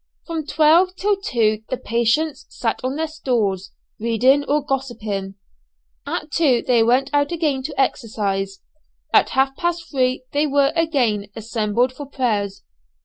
[0.25, 3.69] From twelve till two the patients sat on their stools
[3.99, 5.35] reading or gossiping.
[6.07, 8.61] At two they went out again to exercise.
[9.13, 12.63] At half past three they were again assembled for prayers.